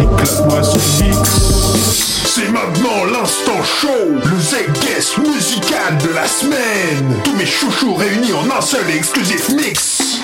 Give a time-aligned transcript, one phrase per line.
[0.00, 1.28] Éclate-moi ce mix.
[2.26, 7.20] C'est maintenant l'instant show, le Z-Guest musical de la semaine.
[7.22, 10.20] Tous mes chouchous réunis en un seul et exclusif mix.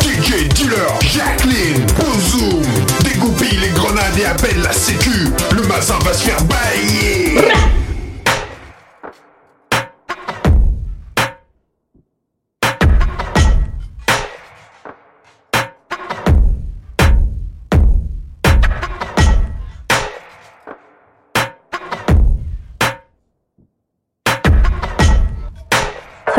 [0.00, 2.62] DJ Dealer, Jacqueline, Bozoom,
[3.02, 5.28] dégoupille les grenades et appelle la sécu.
[5.54, 7.36] Le mazin va se faire bailler.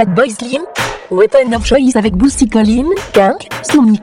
[0.01, 0.63] Fatboy Slim,
[1.11, 4.01] Weapon of Choice avec Boosty Collins, King, Soumix.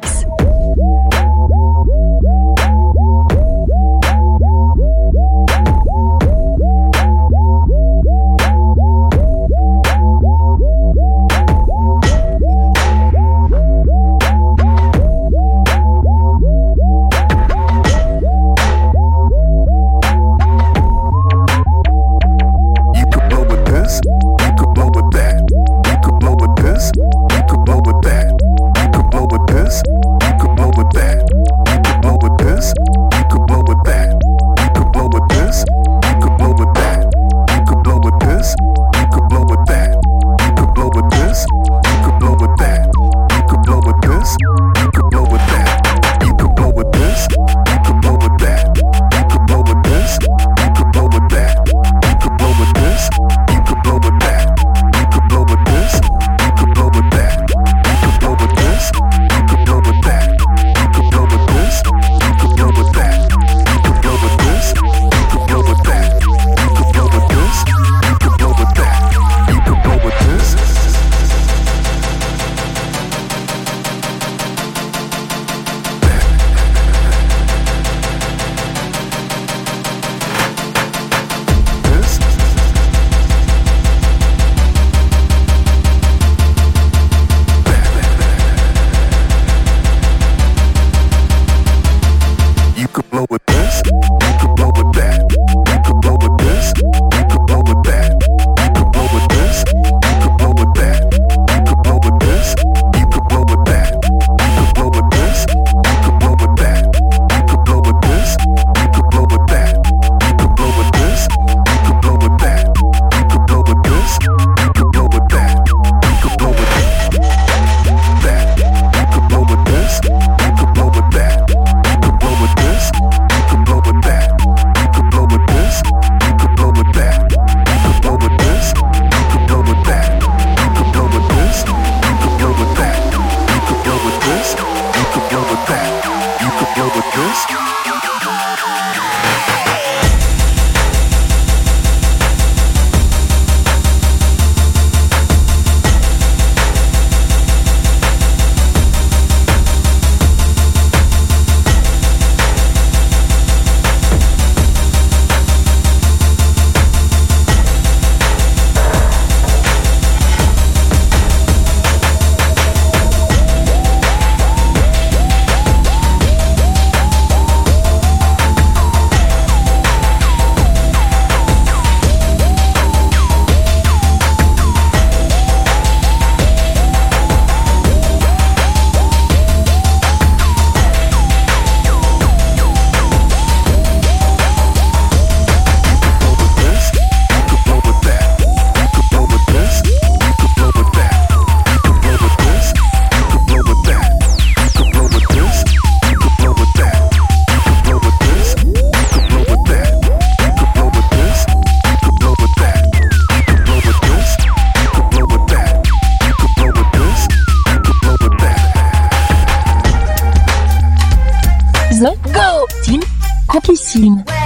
[211.99, 213.01] Go, team.
[213.49, 214.38] Coupissime.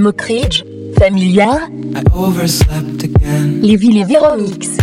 [0.00, 0.64] Mockridge,
[0.98, 1.68] Familiar,
[3.04, 3.60] again.
[3.62, 4.78] villes et Véromix.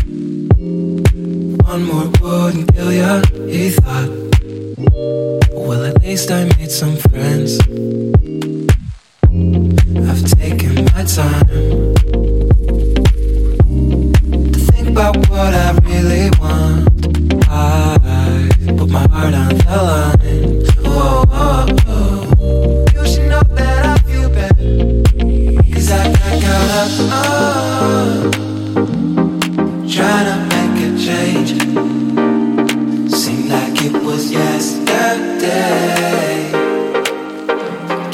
[1.67, 4.09] One more wouldn't kill ya, he thought.
[5.53, 7.59] Well, at least I made some friends.
[10.09, 11.45] I've taken my time
[14.53, 15.79] to think about what I've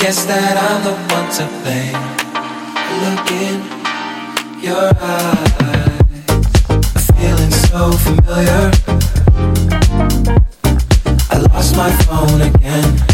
[0.04, 1.96] guess that I'm the one to blame.
[3.04, 3.64] Look in
[4.62, 5.54] your eyes,
[6.94, 8.72] a feeling so familiar.
[11.32, 13.13] I lost my phone again.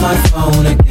[0.00, 0.85] my phone again.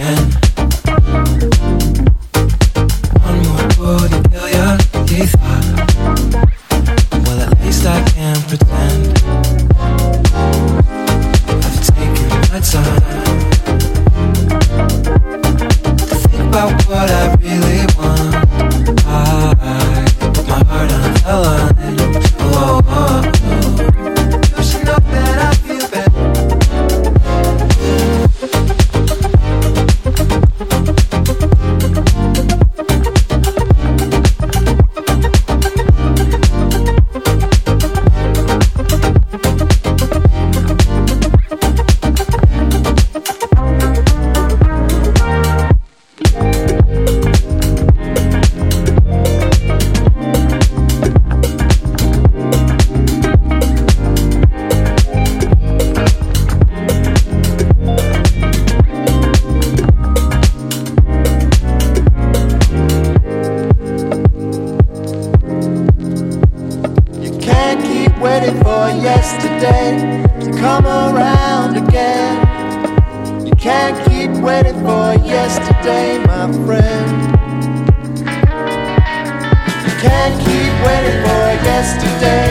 [80.86, 82.48] waiting for yesterday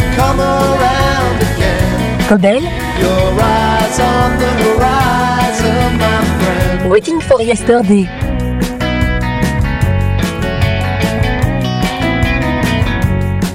[0.00, 2.28] to come around again.
[2.28, 2.60] Cobel.
[3.04, 6.90] Your eyes on the horizon, my friend.
[6.90, 8.04] Waiting for yesterday.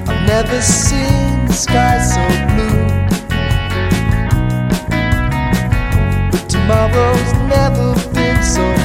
[0.07, 2.85] I've never seen the sky so blue.
[6.31, 8.84] But tomorrow's never been so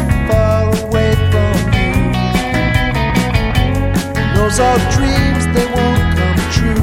[4.51, 6.75] those are dreams, they won't come true.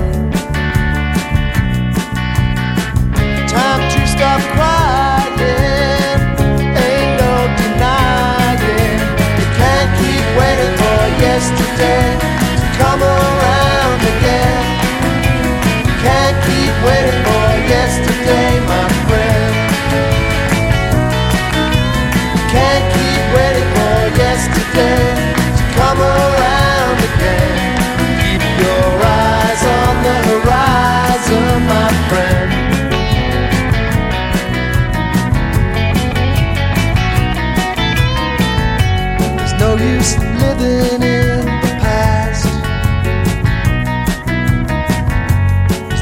[3.50, 3.87] Time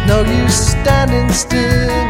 [0.07, 2.04] no use standing still.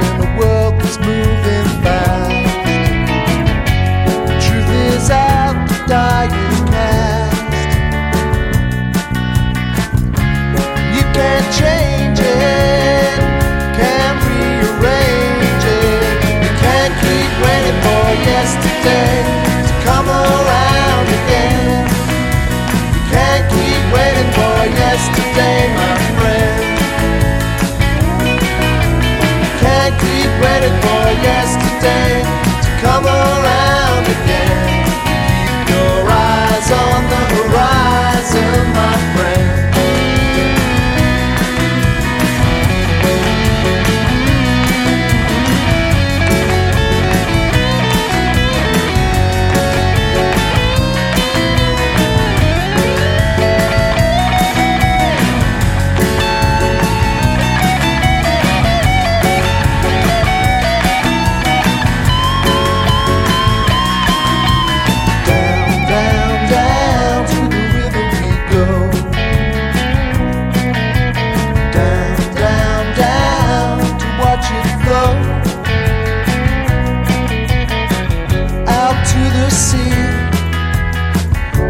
[79.55, 79.79] sea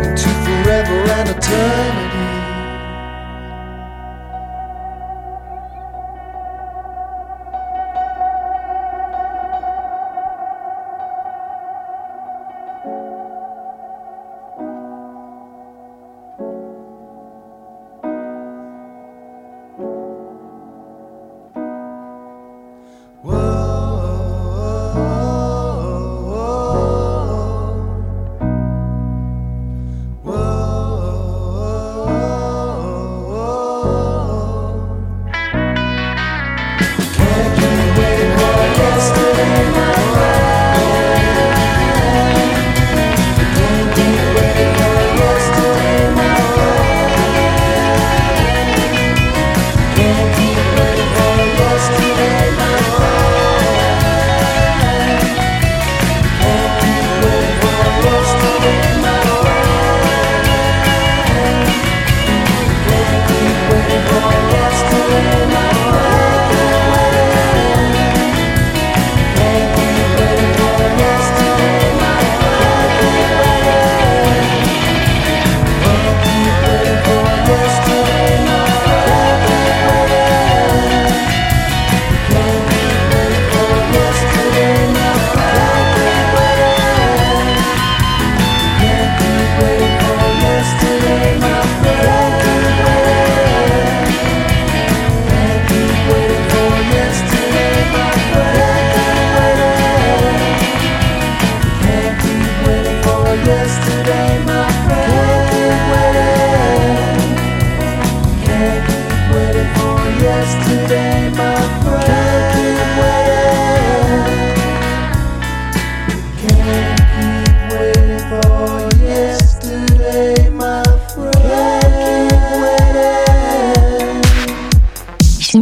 [0.06, 1.95] into forever and eternity.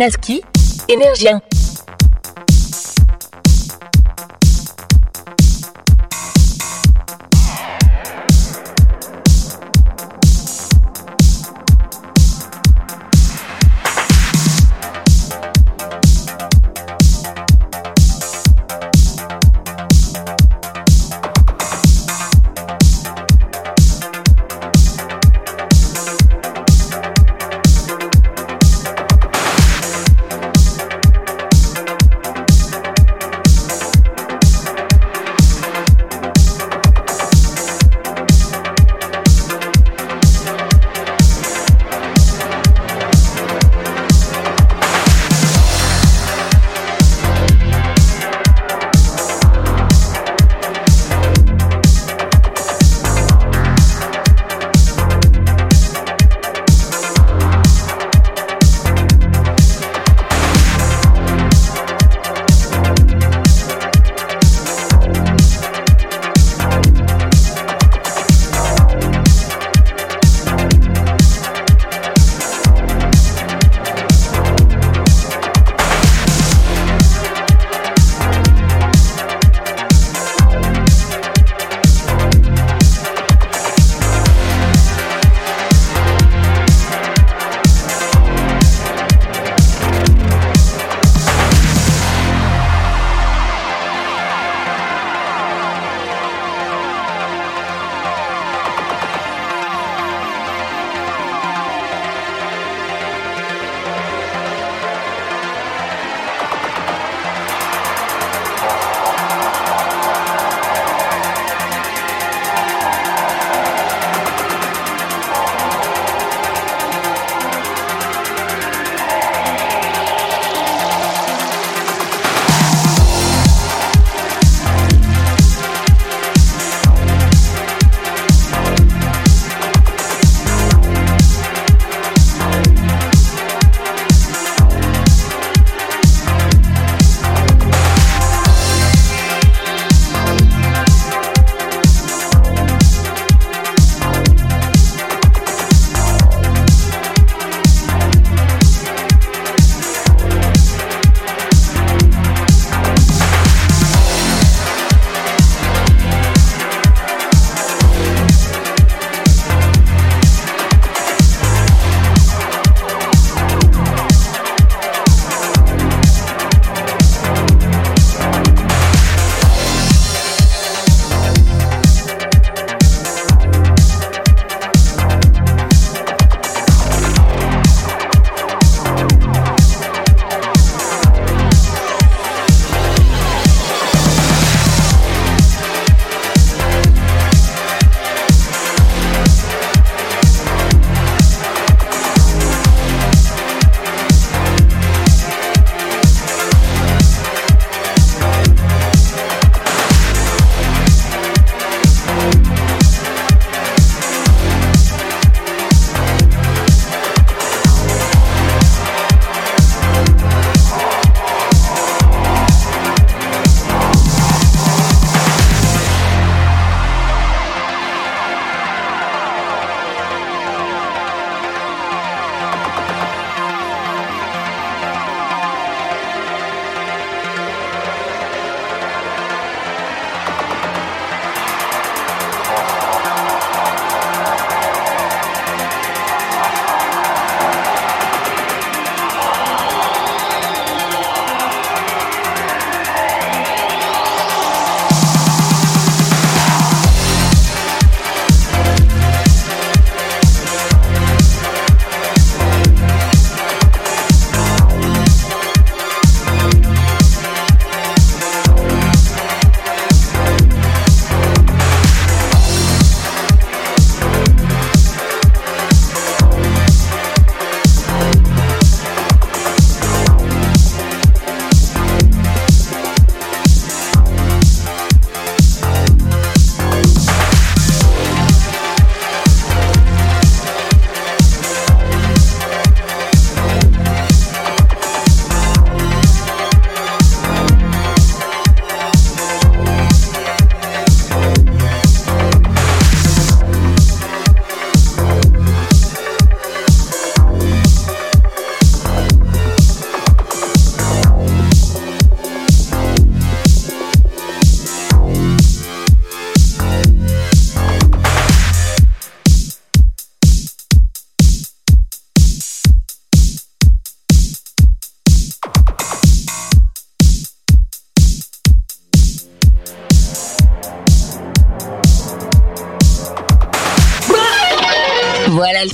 [0.04, 0.42] Chinaski,
[0.90, 1.42] Énergien.